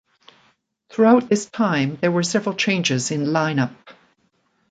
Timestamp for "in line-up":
3.11-3.71